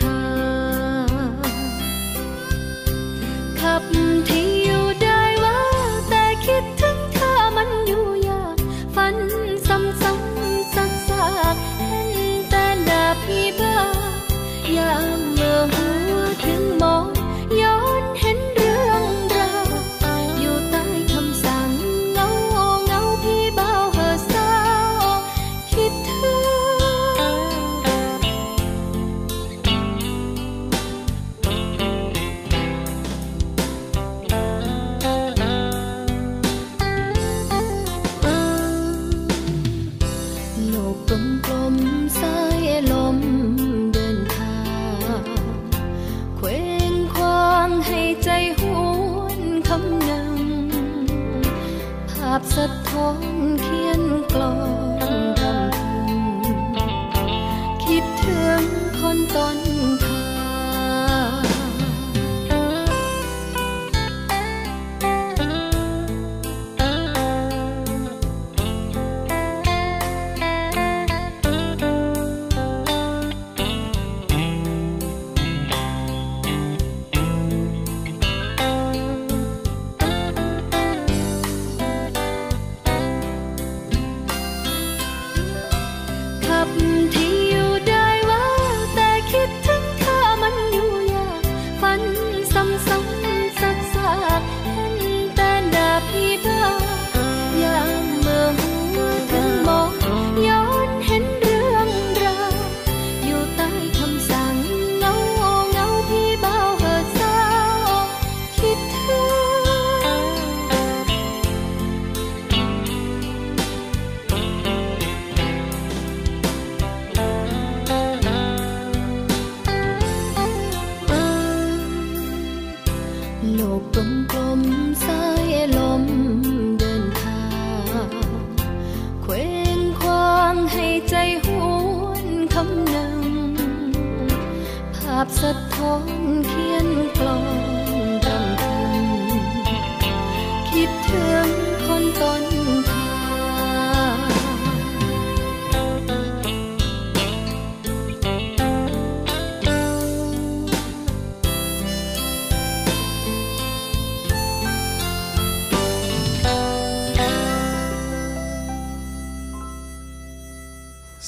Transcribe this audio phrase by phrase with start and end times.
[0.00, 0.18] หา
[3.60, 3.82] ขับ
[4.28, 4.43] ที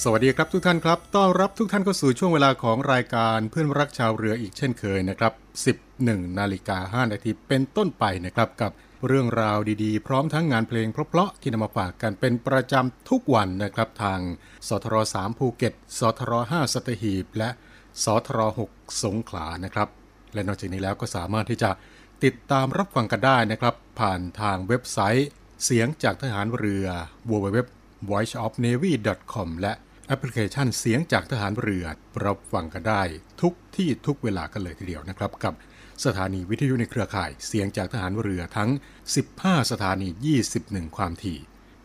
[0.09, 5.33] สวัสดีครับทุกท่านครับต้อนรับทุกท่านเข้าสู่ช่วงเวลาของรายการเพื่อนรักชาวเรืออีกเช่นเคยนะครับ
[5.87, 8.71] 11 นาฬิกา 5 นาทีเป็นต้นไปนะครับกับ
[9.07, 14.21] เรื่องราวดีๆ พร้อมทั้งงานเพลงเพราะๆที่นำมาฝากกันเป็นประจำทุกวันนะครับทาง
[14.69, 17.51] สทร3ภูเก็ตสทร5สัตหีบ และ
[18.05, 18.39] สทร
[18.71, 19.89] 6สงขลานะครับ
[20.35, 21.71] และนอกจากนี้แล้วก็สามารถที่จะ
[22.25, 25.29] ติดตามรับฟังกันได้นะครับ ผ่านทางเว็บไซต์
[25.65, 26.87] เสียงจากทหารเรือ
[27.31, 27.59] www
[28.11, 29.73] voiceofnavy.com และ
[30.09, 31.87] แอปพลิเคชันเสียงจากทหารเรือ
[32.25, 33.03] รับฟังกันได้
[33.43, 35.55] ทุกที่ทุกเวลากันเลยทีเดียวนะครับ กับ
[36.05, 38.71] สถานีวิทยุในเครือข่ายเสียงจากทหารเรือทั้ง
[39.21, 40.09] 15 สถานี
[40.53, 41.39] 21 ความถี่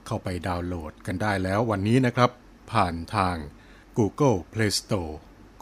[0.06, 2.30] เข้าไปดาวน์โหลดกันได้แล้ววันนี้นะครับ
[2.72, 3.36] ผ่านทาง
[3.98, 5.14] Google Play Store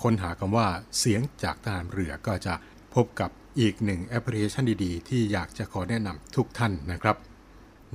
[0.01, 0.67] ค้นหาคำว่า
[1.00, 2.53] เสียงจากทหารเรือก็จะ
[2.95, 3.29] พบกับ
[3.59, 7.17] อีกหนึ่งแอปพลิเคชันดีๆ ที่อยากจะขอแนะนำทุกท่านนะครับ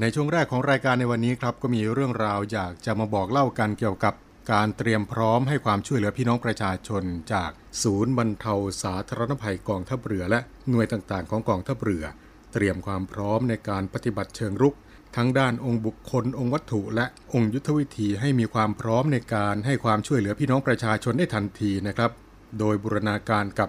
[0.01, 4.15] ในช่วงแรกของรายการในวันนี้ครับก็มีเรื่องราวอยากจะมาบอกเล่ากันเกี่ยวกับ
[4.53, 7.03] การเตรียมพร้อมให้ความช่วยเหลือพี่น้องประชาชน
[7.33, 7.51] จาก
[7.83, 12.05] ศูนย์บรรเทาสาธารณภัยกองทัพเรือ และหน่วยต่างๆ ของกองทัพเรือ
[12.53, 14.75] เตรียมความพร้อมในการปฏิบัติเชิงรุก
[15.17, 22.11] ทั้งด้านองค์บุคคล องค์วัตถุ และองค์ยุทธวิธีให้มีความพร้อมในการให้ความช่วยเหลือพี่น้องประชาชนได้ทันทีนะครับ
[22.59, 23.69] โดยบูรณาการกับ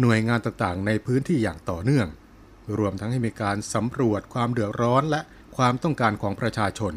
[0.00, 2.08] หน่วยงานต่างๆ ในพื้นที่อย่างต่อเนื่อง
[2.78, 5.20] รวมทั้งให้มีการสำรวจความเดือดร้อนและ
[5.56, 6.92] ความต้องการของประชาชน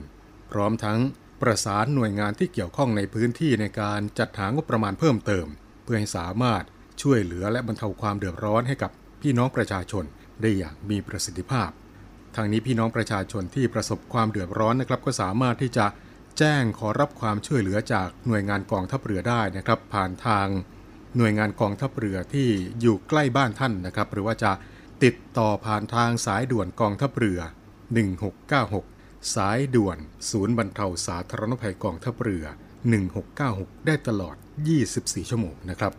[0.52, 1.00] พร้อมทั้ง
[1.42, 5.48] ประสานหน่วยงานที่เกี่ยวข้องในพื้นที่ในการจัดหางบประมาณเพิ่มเติม
[5.84, 6.64] เพื่อให้สามารถ
[7.02, 8.92] ช่วยเหลือและบรรเทาความเดือดร้อนให้กับ
[9.22, 10.04] พี่น้องประชาชน
[10.42, 11.70] ได้อย่างมีประสิทธิภาพ
[12.36, 15.86] ทางนี้พี่น้องประชาชนที่ประสบความเดือดร้อนนะครับ ก็สามารถที่จะ
[16.38, 20.48] แจ้งขอรับความช่วยเหลือจากหน่วยงานกองทัพเรือได้นะครับ ผ่านทาง
[21.18, 22.48] หน่วยงานกองทัพเรือที่
[22.82, 24.52] อยู่ใกล้บ้านท่านนะครับ หรือว่าจะ
[25.04, 27.40] ติดต่อผ่านทางสายด่วนกองทัพเรือ
[28.20, 28.91] 1696
[29.36, 29.98] สายด่วน
[30.30, 32.46] ศูนย์บรรเทาสาธารณภัยกองทัพเรือ
[33.16, 34.36] 1696 ได้ตลอด
[34.84, 35.94] 24 ชั่วโมงนะครับ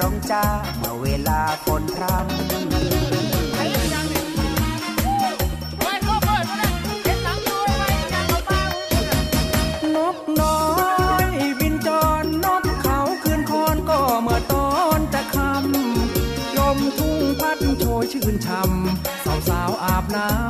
[0.00, 0.44] ร้องจ้า
[0.78, 2.18] เมื่อเวลาฝนพรำ
[9.96, 10.60] นกน้อ
[11.24, 11.26] ย
[11.60, 11.88] บินจ
[12.22, 20.47] รนกเขาคืนคอนก็เมื่อตอนจะคำลมทุ่งพัดโชยชื่นช่ำสาวสาวอาบน้ำ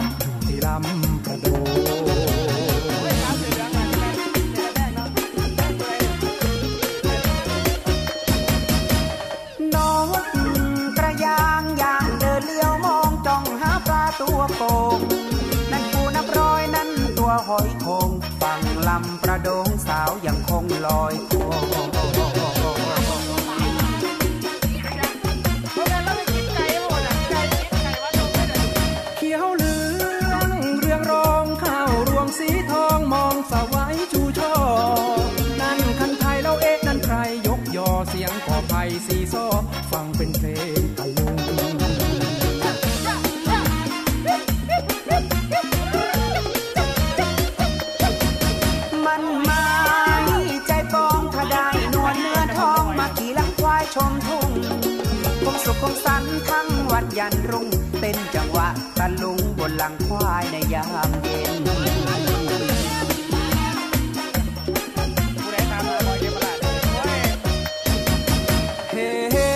[57.19, 57.69] ยันรุ่ง
[58.01, 61.53] เต้นจังหวะตะลุงบนหลังควายในยามเย็น
[68.93, 69.51] เฮ้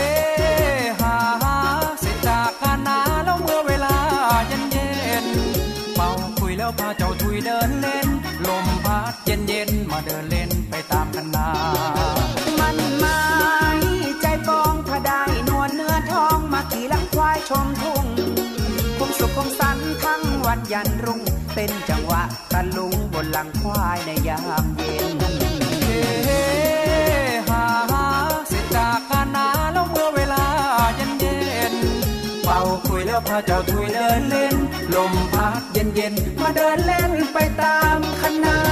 [1.00, 1.57] ฮาฮา
[2.00, 3.97] เสร็จจากงานาล้วเวลา
[4.47, 4.90] เย็นเย็
[5.25, 5.26] น
[5.95, 8.09] เป่าคุยแล้วพาเจ้าทุยเดินเล่น
[8.49, 10.31] ลมพัดเย็นเย็นมาเดิน
[19.24, 21.20] สุของสันทั้งวันยันรุ่ง
[21.54, 25.16] เต้นจังหวะตะลุงบนหลังควายในยามเย็น
[25.84, 26.42] เฮ้
[27.48, 28.06] ฮาฮา
[28.48, 30.44] เสร็จจากงานนาแล้วเมื่อเวลา
[30.94, 31.38] เย็นเย็
[31.72, 31.74] น
[32.44, 34.56] เป่าคุยแล้วพาเจ้าทุยเดินเล่น
[34.94, 38.71] ลมพัดเย็นเย็นมาเดินเล่นไปตามคณะ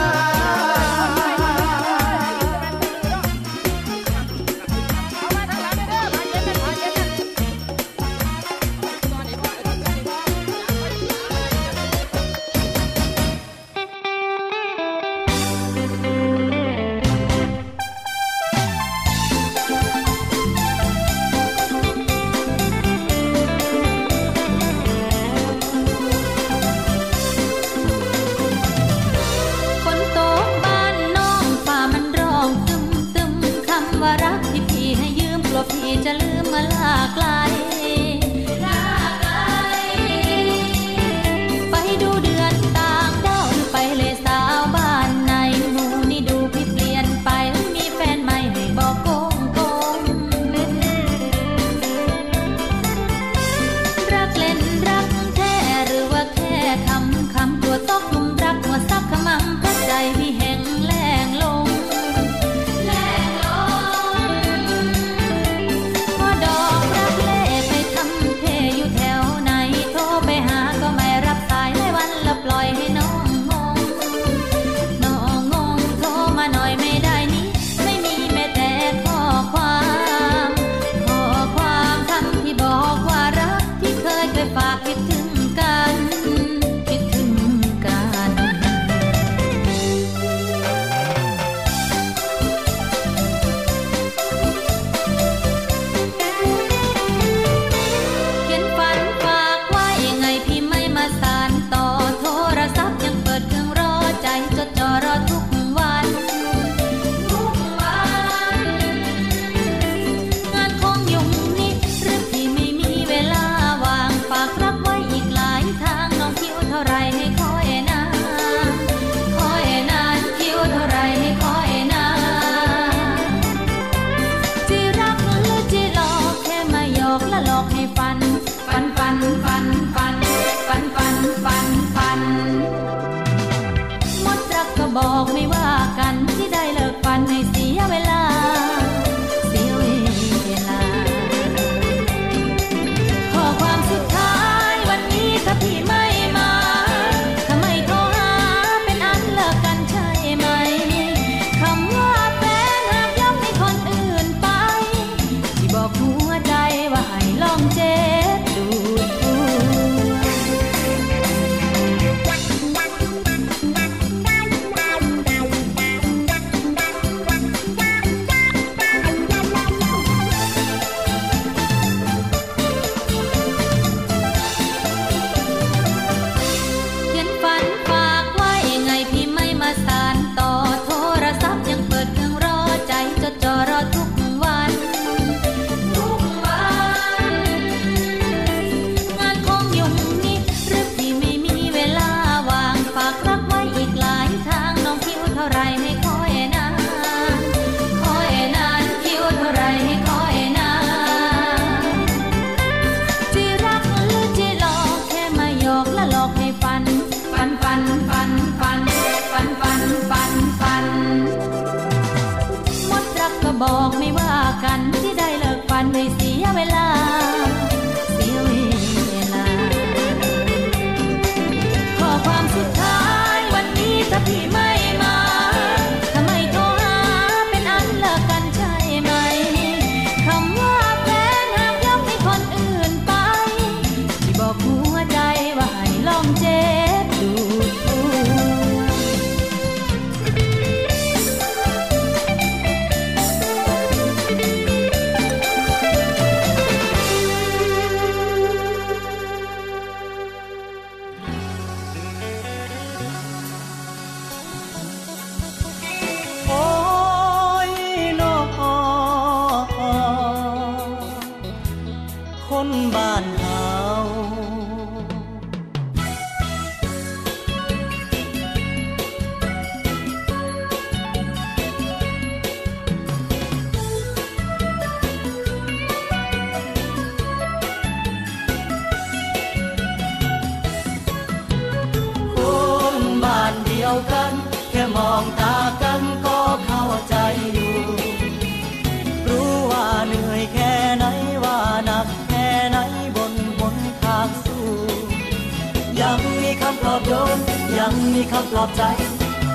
[298.23, 298.83] มีคำปลอบใจ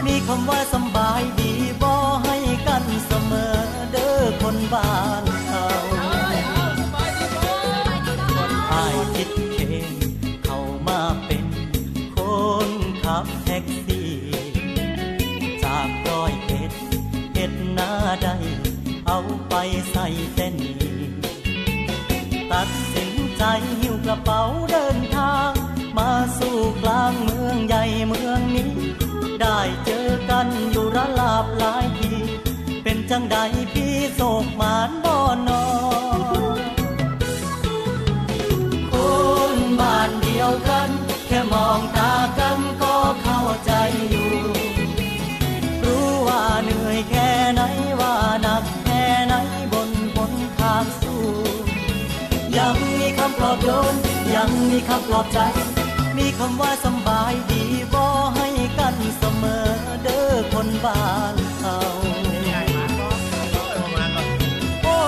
[0.06, 1.94] มีคำว่าสบายดีบ่
[2.24, 3.56] ให้กันเสมอ
[3.92, 5.68] เด้อคนบ้านเขา
[8.74, 9.88] อายคิดเคน
[10.44, 11.46] เข้ามาเป็น
[12.16, 12.18] ค
[12.68, 12.70] น
[13.04, 14.12] ขับแท็กซี่
[15.64, 16.74] จากร้อยเอ็ด
[17.34, 17.92] เอ็ดหน้า
[18.24, 18.30] ใด
[19.08, 19.20] เอา
[19.50, 19.54] ไป
[19.92, 20.56] ใส่เต้น
[22.52, 23.44] ตัดสินใจ
[23.82, 24.85] หิ้วกระเป๋าเดิน
[29.42, 32.14] ได้เจอกันอยู่ระลาบหลายที
[32.84, 33.38] เป็นจังใด
[33.74, 35.66] พี่โศกหมานบ่อนอ
[38.92, 38.94] ค
[39.56, 40.90] นบ้านเดียวกัน
[41.28, 43.72] แค่มองตากันก็เข้าใจ
[44.10, 44.32] อยู่
[45.84, 47.62] รู้ว่าเหนื่อยแค่ไหน
[48.02, 49.36] ว่าหนักแค่ไหน
[49.74, 51.24] บนบนทางสู้
[52.58, 53.96] ยังมีคำปลอบโยน
[54.36, 55.40] ยังมีคำปลอบใจ
[56.18, 57.64] มีคำว่าสบายดี
[57.94, 58.04] บ่
[58.36, 58.45] ให้
[58.88, 59.68] กันเสมอ
[60.04, 61.78] เด้อคนบ้านเขา
[64.84, 65.00] โอ้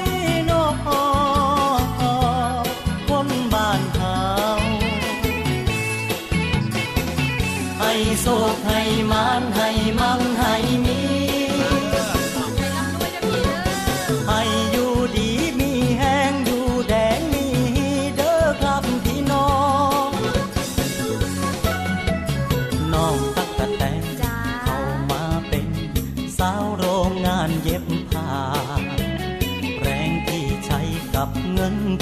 [0.00, 0.02] ย
[0.50, 0.74] น้อง
[3.08, 4.20] คนบ้านเขา
[7.78, 8.80] ให้โศกให้
[9.12, 9.42] มาน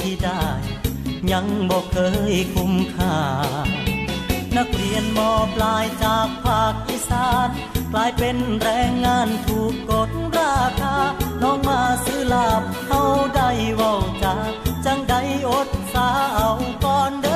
[0.02, 0.44] ที่ได้
[1.32, 1.98] ยังบอกเค
[2.32, 3.16] ยคุ้มค่า
[4.56, 7.48] นักเรียนมอปลายจากภาคอีสาน
[7.92, 10.96] กลายเป็นแรงงานถูกกดราคา
[11.42, 13.02] น้องมาซื้อลาบเขา
[13.34, 13.50] ได้
[13.80, 14.34] ว่าจา
[14.84, 15.14] จังใด
[15.50, 16.50] อดสาเอา
[16.84, 17.35] ก่อนเด้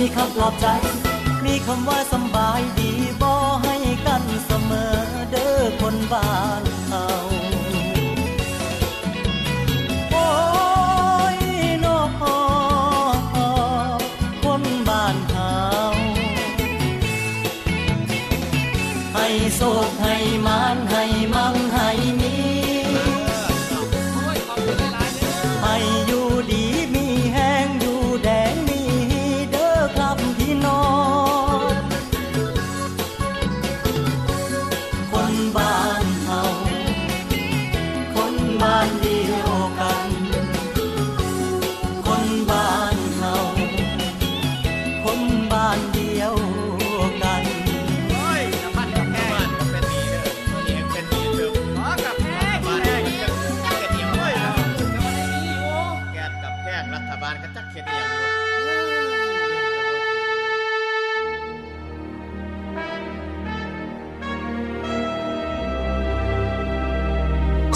[0.00, 0.66] มีคำปลอบใจ
[1.44, 2.90] มีคำว่าสบายดี
[3.22, 3.76] บ่ให้
[4.06, 4.94] กันเสมอ
[5.30, 6.69] เด้อคนบ้าน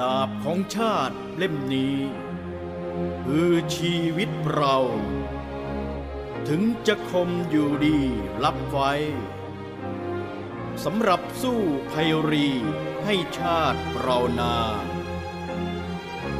[0.00, 1.96] ดาบของชาติเล่มนี้
[3.24, 4.78] คือชีวิตเรา
[6.48, 7.98] ถึงจะคมอยู่ดี
[8.44, 8.92] รับไว้
[10.84, 12.48] สำหรับสู้ภัยรี
[13.04, 14.56] ให้ชาติเรานา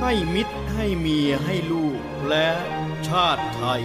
[0.00, 2.48] ให้มิตรให้เมียให้ลูกและ
[3.08, 3.84] ชาติไทย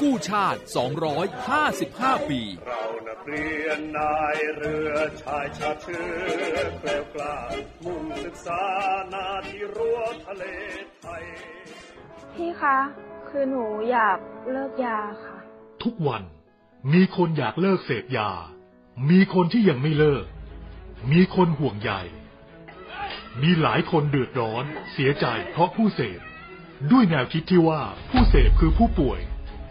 [0.00, 0.60] กู้ชาติ
[1.44, 6.06] 255 ปี เรานักเรียนนายเรือชายชาติเชื้
[6.54, 7.36] อแกล้วกล้า
[7.84, 8.62] มุ่งศึกษา
[9.12, 10.44] นาที่รั้วทะเล
[11.00, 11.22] ไทย
[12.34, 12.78] พี่คะ
[13.28, 14.18] คือหนูอยาก
[14.50, 15.38] เลิกยาค่ะ
[15.82, 16.22] ทุกวัน
[16.92, 18.30] มีคนอยากเลิกเสพยา
[19.10, 20.24] มีคนที่ยังไม่เลิก
[21.12, 21.92] มีคนห่วงใย
[23.42, 26.20] มีหลายคนเดือดร้อน เสียใจเพราะผู้เสพ
[26.90, 29.20] ด้วยแนวคิดที่ว่าผู้เสพคือผู้ป่วย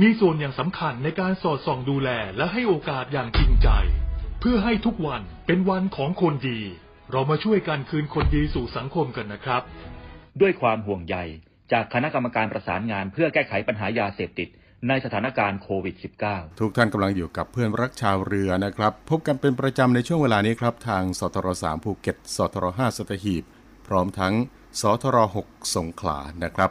[0.00, 3.68] มีส่วนอย่างสำคัญในการสอดส่องดูแลและให้โอกาสอย่างจริงใจ
[4.40, 6.60] เพื่อให้ทุกวันเป็นวันของคนดี
[7.10, 9.62] เรามาช่วยกันคืนคนดีสู่สังคมกันนะครับ
[10.40, 11.16] ด้วยความห่วงใย
[11.72, 14.48] จากคณะกรรมการประสานงานเพื่อแก้ไขปัญหายาเสพติด
[14.88, 15.96] ในสถานการณ์โควิด
[16.28, 23.44] -19 ทุกท่านกำลังอยู่กับเพื่อนรักชาวเรือนะครับ พบกันเป็นประจำในช่วงเวลานี้ครับ ทางสทร3ภูเก็ตสทร5สัตหีบ
[23.86, 24.34] พร้อมทั้ง
[24.80, 26.70] สทร6สงขลานะครับ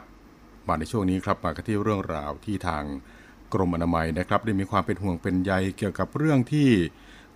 [0.68, 2.84] มาในช่วงนี้ครับมากันที่เรื่องราวที่ทาง
[3.52, 6.70] กรมอนามัยนะครับ ได้มีความเป็นห่วงเป็นใยเกี่ยวกับเรื่องที่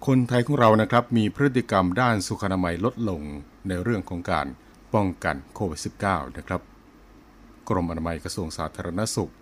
[0.06, 3.20] คนไทยของเรานะครับมีพฤติกรรมด้านสุขอนามัยลดลง
[3.68, 4.46] ในเรื่องของการ
[4.94, 6.60] ป้องกันโควิด -19 นะครับ
[7.68, 9.32] กรมอนามัยกระทรวงสาธารณสุข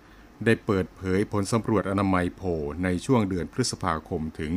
[0.44, 2.42] ได้เปิดเผยผลสำรวจอนามัยโพ
[2.84, 4.52] ในช่วงเดือนพฤษภาคมถึง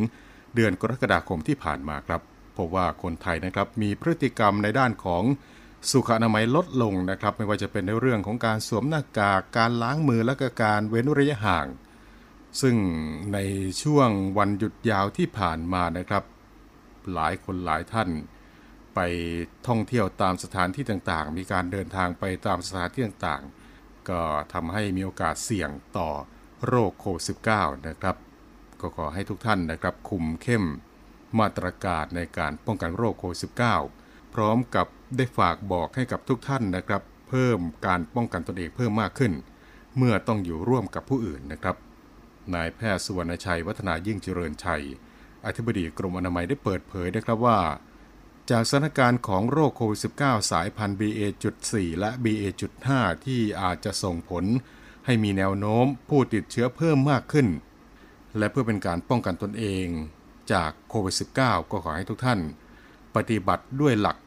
[0.56, 2.22] เดือนกรกฎาคมที่ผ่านมาครับ
[2.58, 5.24] พบว่าคนไทยนะครับมีพฤติกรรมในด้านของ
[5.92, 11.68] สุขอนามัยลดลงนะครับ ไม่ว่าจะเป็นในเรื่องของการสวมหน้ากากการล้างมือและก็การเว้นระยะห่าง
[12.62, 12.76] ซึ่ง
[13.34, 13.40] ใน
[13.84, 16.24] ช่วงวันหยุดยาวที่ผ่านมานะครับ
[17.14, 18.10] หลายคนหลายท่าน
[18.96, 19.00] ไป
[19.68, 24.22] ท่องเที่ยวตามสถานที่ต่างๆ มีการเดินทางไปตามสถานที่ต่างๆ ก็
[24.54, 26.10] ทำให้มีโอกาสเสี่ยงต่อ
[26.66, 28.16] โรคโควิด -19 นะครับ
[28.82, 30.66] ก็ขอให้ทุกท่านนะครับ คุมเข้ม
[31.40, 33.40] มาตรการในการป้องกันโรคโควิด
[33.86, 39.34] -19 พร้อมกับได้ฝากบอกให้กับทุกท่านนะครับ เพิ่มการป้องกันตนเองเพิ่มมากขึ้น
[39.98, 41.76] เมื่อต้องอยู่ร่วมกับผู้อื่นนะครับ
[42.56, 44.84] นายแพทย์สุวรรณชัย วัฒนายิ่งเจริญชัย
[45.46, 47.60] อธิบดีกรมอนามัยได้เปิดเผยนะครับว่า
[48.50, 52.90] จากสถานการณ์ของโรคโควิด -19 สายพันธุ์ BA.4 และ BA.5
[53.26, 54.46] ที่อาจจะส่งผล
[55.06, 57.48] ให้มีแนวโน้มผู้ติดเชื้อเพิ่มมากขึ้น
[58.38, 59.88] และเพื่อเป็นการป้องกันตนเอง
[60.54, 62.40] จากโควิด -19 ก็ขอให้ทุกท่าน
[63.16, 64.18] ปฏิบัติด้วยหลัก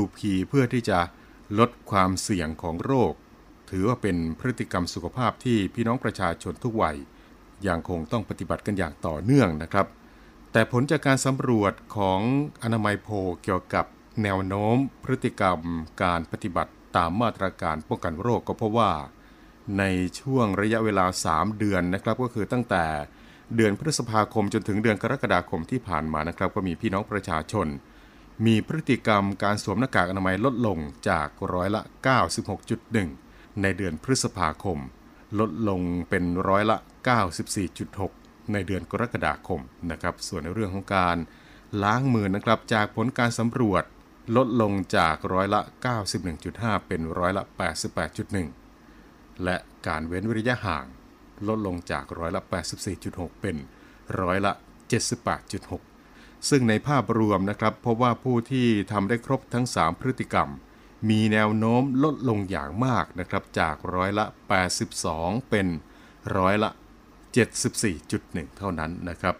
[0.00, 0.98] UP เพื่อที่จะ
[1.58, 3.12] ลดความเสี่ยงของโรค
[3.70, 6.96] ถือว่าเป็นพฤติกรรมสุขภาพที่พี่น้องประชาชนทุกวัย
[7.68, 9.86] ยังคงต้องปฏิบัติกันอย่างต่อเนื่องนะครับ
[10.52, 12.20] แต่ผลจากการสำรวจของ
[12.62, 13.08] อนามัยโพ
[13.42, 13.84] เกี่ยวกับ
[14.22, 15.58] แนวโน้มพฤติกรรม
[16.02, 18.92] การปฏิบัติตามมาตรการป้องกันโรคก็พบว่า
[19.78, 19.84] ใน
[20.20, 22.84] ช่วงระยะเวลา 3 เดือนนะครับก็คือตั้งแต่
[23.56, 27.66] เดือนพฤษภาคมจนถึงเดือนกรกฎาคมที่ผ่านมานะครับ ก็มีพี่น้องประชาชน
[28.46, 31.82] มีพฤติกรรมการสวมหน้ากากอนามัยลดลงจากร้อยละ
[32.90, 34.78] 96.1 ในเดือนพฤษภาคม
[35.38, 41.16] ลดลงเป็นร้อยละ 94.6 ในเดือนกรกฎาคมนะครับ ส่วนในเรื่องของการ
[41.82, 43.84] ล้างมือนะครับจากผลการสำรวจ
[44.36, 45.60] ลดลงจากร้อยละ
[46.24, 47.44] 91.5 เป็นร้อยละ
[48.62, 50.86] 88.1 และการเว้นระยะห่าง
[51.48, 52.40] ลดลงจากร้อยละ
[52.90, 53.56] 84.6 เป็น
[54.20, 54.52] ร้อยละ
[55.70, 60.48] 78.6 ซึ่งในภาพรวมนะครับพบว่าผู้ที่ทำได้ครบทั้ง 3 พฤติกรรม
[61.10, 64.24] มีแนวโน้มลดลงอย่างมากนะครับจากร้อยละ
[64.88, 65.66] 82 เป็น
[66.36, 66.70] ร้อยละ
[67.36, 69.34] 74.1 เท่านั้นนะครับ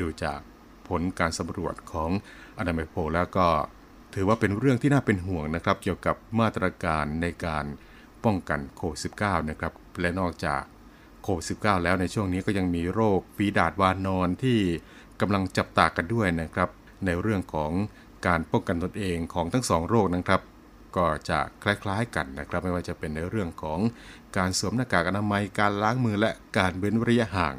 [0.00, 0.40] ดูจาก
[0.88, 2.10] ผลการสำรวจของ
[2.58, 3.46] อนามัยโพแล้วก็
[4.14, 7.64] ถือว่าเป็นเรื่องที่น่าเป็นห่วงนะครับ เกี่ยวกับมาตรการในการ
[8.24, 10.62] ป้องกันโควิด -19 นะครับ และนอกจาก
[11.22, 14.58] โควิด -19 แล้วในช่วงนี้ก็ยังมีโรคฝีดาดวานอนที่
[15.20, 16.70] กำลังจับตากันด้วยนะครับ
[17.06, 17.72] ในเรื่องของ
[18.26, 20.42] การป้องกันตนเองของทั้งสองโรคนะครับ
[20.96, 23.78] ก็จะคล้ายๆกันนะครับ ไม่ว่าจะเป็นในเรื่องของ
[24.36, 27.54] การสวมหน้ากากอนามัยการล้างมือและการเว้นระยะห่าง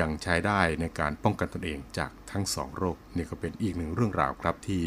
[0.00, 4.82] ยังใช้ได้ในการป้องกันตนเองจากทั้งสองโรคนี่ก็เป็นอีกหนึ่งเรื่องราวครับที่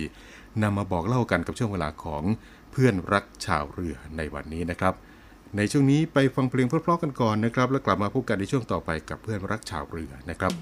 [0.64, 2.24] นำมาบอกเล่ากันกับช่วงเวลาของ
[2.72, 4.94] เพื่อนรักชาวเรือในวันนี้นะครับ
[5.58, 10.54] ในช่วงนี้ไปฟังเพลงเพลาะๆกันก่อนนะครับ แล้วกลับมาพบกันในช่วงต่อไปกับเพื่อนรักชาวเรือนะครับ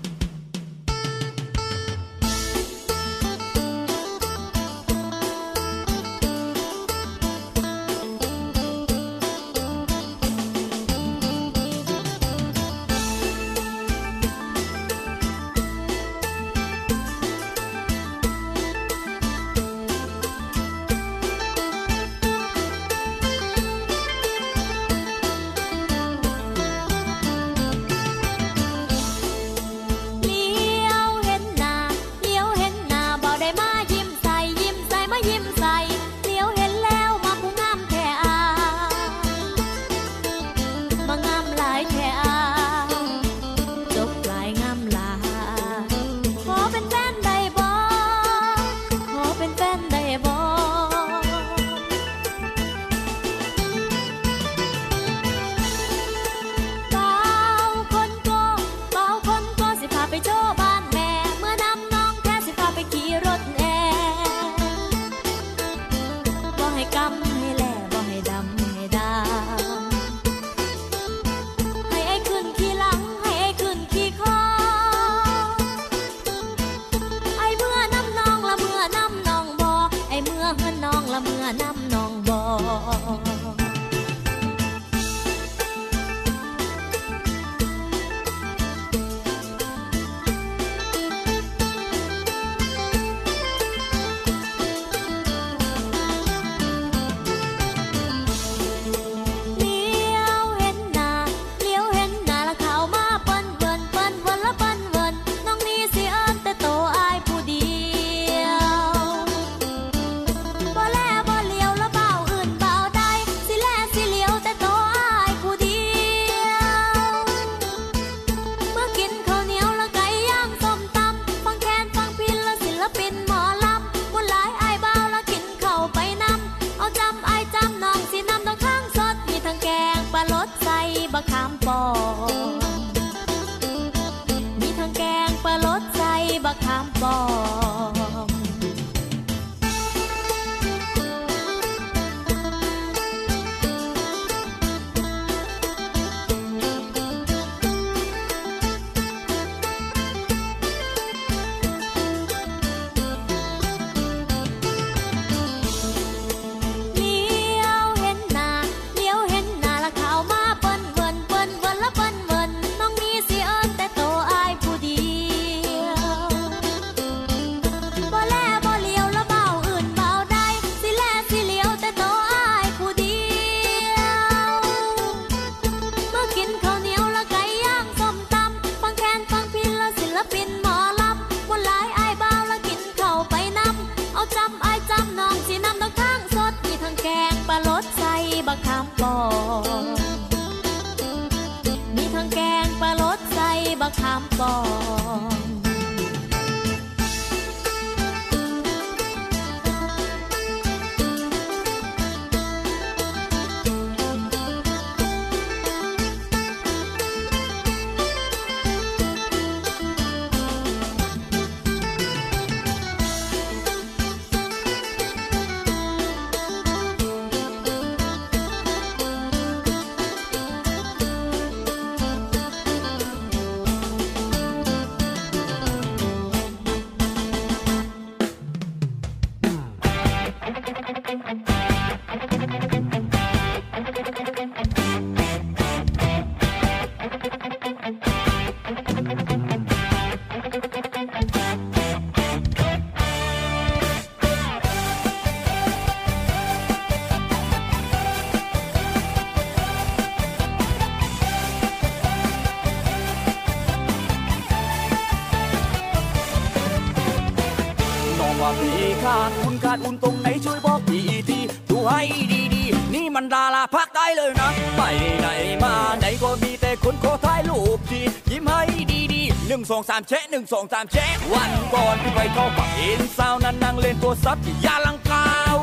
[259.71, 264.81] าติบุญตรงไหนช่วยบอกทีทีดูให้ดีดีนี่มันดาราภาคใต้เลยนะ ไป
[265.19, 265.27] ไหน
[265.63, 275.57] มาไหนก็มีแต่คนขอถ่ายลูกทียิ้มให้ดีดีหนึ่งสองสามเชะหนึ่งสองสามเชะวันก่อนที่ไปเข้าฝักเอ็นสาวนั้นนั่งเล่นตัวซับยาลังกาว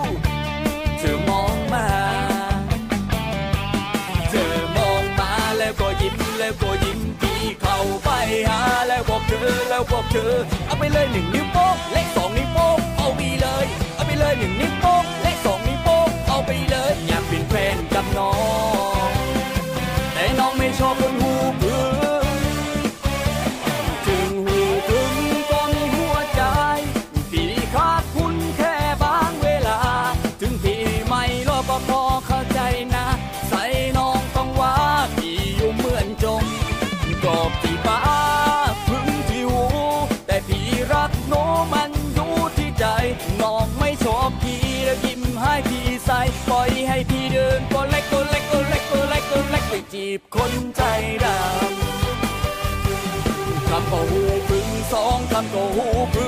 [0.99, 1.87] เธอมองมา
[4.31, 8.11] เธอมองมาแล้วก็ยิ้มแล้วก็ยิ้มพี่เข้าไป
[8.49, 10.33] หาแล้วบอกเธอแล้วบอกเธอ
[10.67, 13.31] เอาไปเลยหนึ่งนิ้วโป้งเลขสองนิ้วโป้งเอามี
[14.19, 18.33] เลยหนึ่งนิ้วโป้งและสองนิ้วโป้งเอาไปเลยอยากเป็นแฟนกับน้อ
[19.09, 19.11] ง
[20.13, 21.28] แต่น้องไม่ชอบคนหัว
[55.39, 56.28] 三個好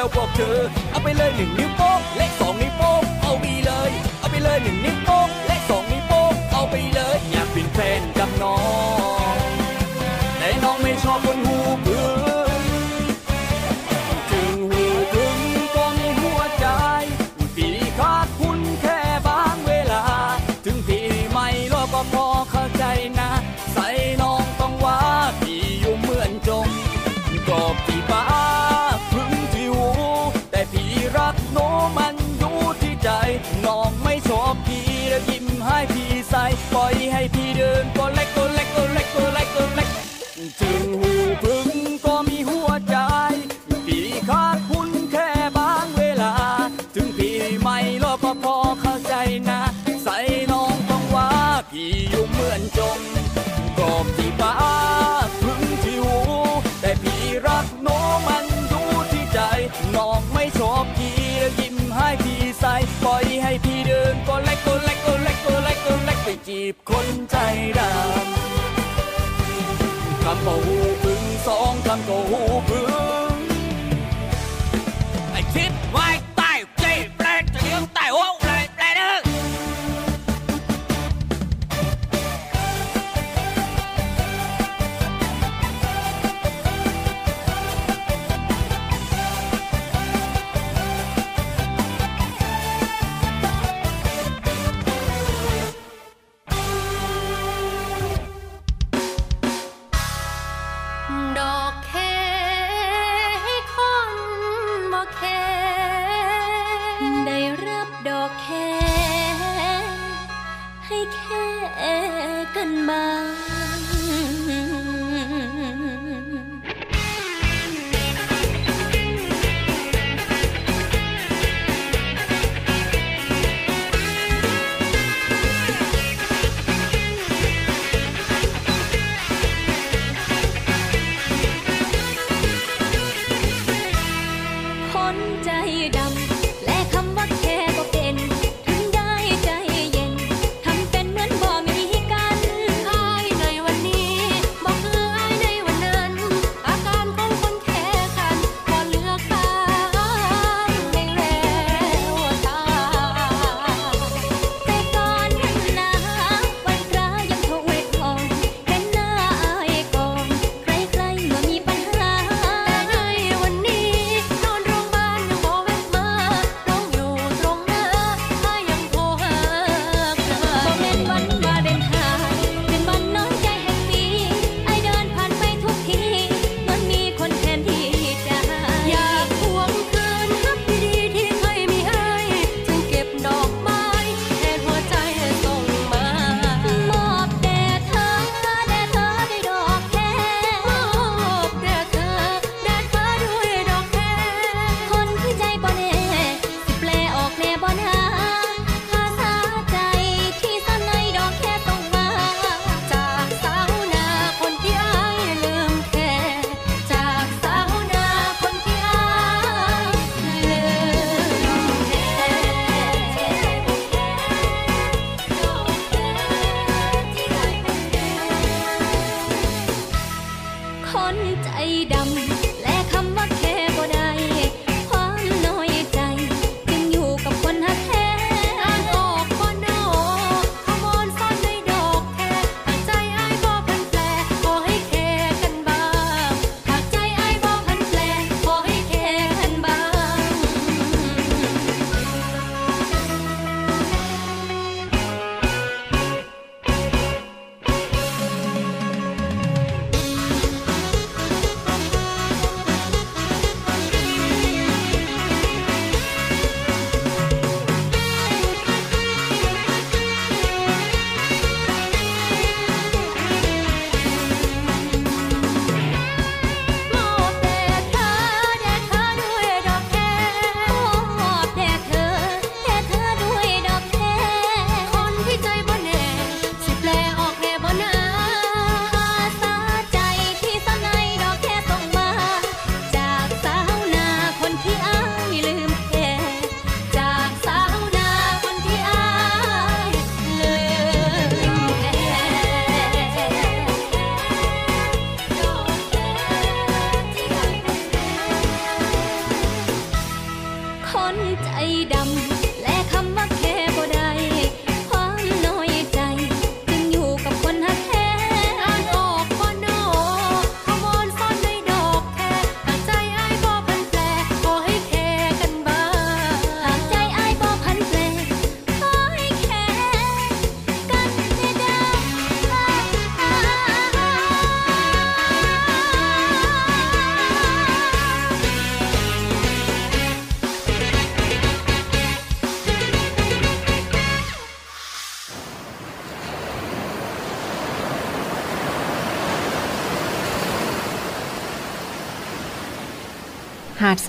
[0.00, 0.58] แล้วบอกเธอ
[0.90, 2.99] เอาไปเลยหนึ่งนิ้วโป้งและสองนิ้วโป้ง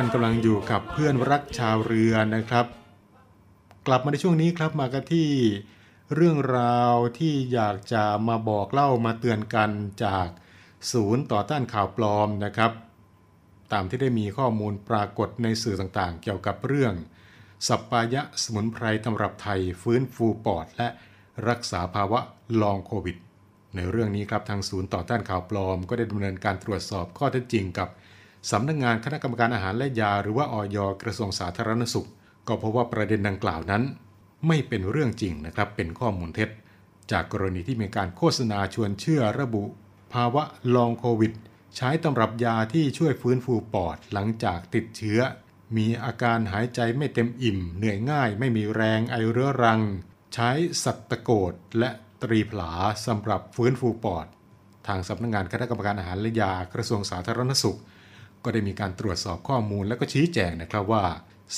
[0.00, 2.66] านกำลังอยู่กับเพื่อนรักชาวเรือนะครับ
[3.86, 5.30] กลับมาในช่วงนี้ครับมากันที่
[6.14, 9.70] เรื่องราวที่อยากจะมาบอกเล่ามาเตือนกัน
[10.04, 10.28] จาก
[10.92, 12.72] ศูนย์ต่อต้านข่าวปลอมนะครับ
[13.72, 16.94] ตามที่ได้มีข้อมูลปรากฏในสื่อต่างๆ เกี่ยวกับเรื่อง
[17.66, 20.88] สัปปายะสมุนไพรตำรับไทยฟื้นฟูปอด และ
[21.48, 22.20] รักษาภาวะ
[22.62, 23.16] ลองโควิด
[23.74, 27.88] ในเรื่องนี้ครับทางศูนย์ต่อต้านข่าวปลอม ก็ได้ดำเนินการตรวจสอบข้อเท็จจริงกับ
[28.50, 32.08] สำนักงงานคณะกรรมการอาหารและยาหรือว่าออยกระทรวงสาธารณสุข
[32.48, 33.82] ก็พบว่าประเด็นดังกล่าวนั้น
[34.46, 36.50] ไม่เป็นเรื่องจริงนะครับเป็นข้อมูลเท็จ
[37.12, 39.64] จากกรณีที่มีการโฆษณาชวนเชื่อระบุ
[40.12, 40.42] ภาวะ
[40.74, 41.32] ลองโควิด
[41.76, 45.20] ใช้ตำรับยาที่ช่วยฟื้นฟูปอดหลังจากติดเชื้อ
[45.76, 49.80] มีอาการหายใจไม่เต็มอิ่ม เหนื่อยง่าย ไม่มีแรงไอเรื้อรัง
[50.34, 50.50] ใช้
[50.84, 51.90] สัตตะโกดและ
[52.22, 52.72] ตรีผลา
[53.06, 54.26] สำหรับฟื้นฟูปอด
[54.86, 57.78] ทางสำนักงานคณะกรรมการอาหารและยากระทรวงสาธารณสุข
[58.44, 61.04] ก็ได้มีการตรวจสอบข้อมูลและก็ชี้แจงนะครับว่า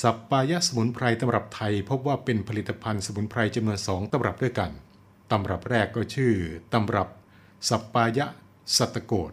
[0.01, 4.71] สัปปายะสมุนไพรตำรับไทย พบว่าเป็นผลิตภัณฑ์สมุนไพรจำนวนสองตำรับด้วยกัน
[5.31, 6.33] ตำรับแรกก็ชื่อ
[6.73, 7.07] ตำรับ
[7.69, 8.25] สัปปายะ
[8.77, 9.31] สัตโกด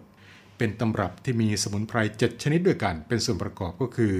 [0.56, 4.16] เป็นตำรับที่มีสมุนไพร7ชนิดด้วยกัน เป็นส่วนประกอบก็คือ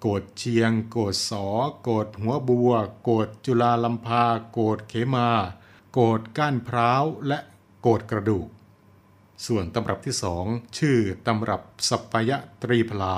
[0.00, 1.46] โกดเชียง โกดสอ
[1.82, 5.28] โกดหัวบัว โกดจุลาลัมพา โกดเขมา
[5.92, 7.38] โกดก้านพร้าว และ
[7.82, 8.48] โกดกระดูก
[9.46, 10.44] ส่วนตำรับที่สอง
[10.78, 13.14] ชื่อตำรับสัปปายะตรีพลา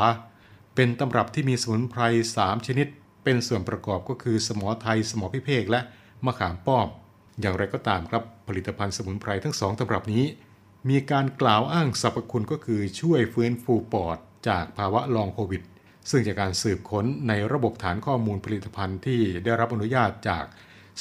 [0.74, 2.02] เป็นตำรับที่มีสมุนไพร
[2.36, 2.86] 3ชนิด
[3.24, 5.80] เป็นส่วนประกอบก็คือสมอไทย สมอพิเภกและ
[6.24, 6.88] มะขามป้อม
[7.40, 10.24] อย่างไรก็ตามครับผลิตภัณฑ์สมุนไพรทั้งสองตำรับนี้
[10.90, 15.62] มีการกล่าวอ้างสรรพคุณก็คือช่วยฟื้นฟูปอดจากภาวะลองโควิด
[16.10, 20.44] ซึ่งจากการสืบค้นในระบบฐานข้อมูลผลิตภัณฑ์ที่ได้รับอนุญาตจาก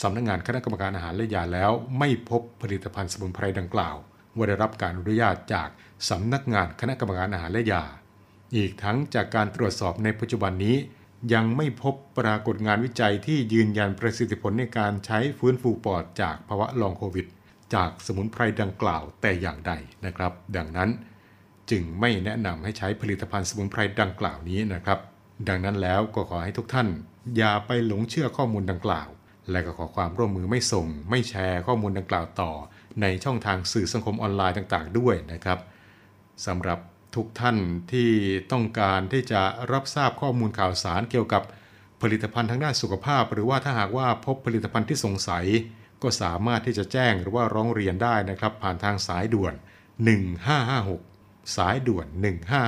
[0.02, 3.96] สำนักงานคณะกรรมการอาหารและยาแล้ว ไม่พบผลิตภัณฑ์สมุนไพรดังกล่าว
[4.38, 5.70] ว่าได้รับการอนุญาตจาก
[6.10, 7.84] สำนักงานคณะกรรมการอาหารและยา
[8.56, 10.78] อีกทั้งจากการตรวจสอบในปัจจุบันนี้
[11.34, 17.26] ยังไม่พบปรากฏงานวิจัยที่ยืนยันประสิทธิผลในการใช้ฟื้นฟูปอดจากภาวะลองโควิด
[17.74, 19.72] จากสมุนไพรดังกล่าวแต่อย่างใด
[20.06, 20.90] นะครับ ดังนั้น
[21.72, 25.00] จึงไม่แนะนำให้ใช้ผลิตภัณฑ์สมุนไพรดังกล่าวนี้นะครับ
[25.48, 26.88] ดังนั้นแล้วก็ขอให้ทุกท่าน
[27.38, 29.10] อย่าไปหลงเชื่อข้อมูลดังกล่าว
[29.52, 32.52] และก็ขอความร่วมมือไม่ส่ง ไม่แชร์ข้อมูลดังกล่าวต่อ
[33.02, 35.60] ในช่องทางสื่อสังคมออนไลน์ต่างๆ ด้วยนะครับ
[36.46, 36.80] สำหรับ
[37.16, 37.58] ทุกท่าน
[37.92, 38.10] ที่
[38.52, 41.44] ต้องการที่จะรับทราบข้อมูลข่าวสารเกี่ยวกับ
[42.02, 45.46] ผลิตภัณฑ์ทางด้านสุขภาพ หรือว่าถ้าหากว่าพบผลิตภัณฑ์ที่สงสัย
[46.04, 49.54] ก็สามารถที่จะแจ้งหรือว่าร้องเรียนได้นะครับ ผ่านทางสายด่วน
[50.76, 52.08] 1556 สายด่วน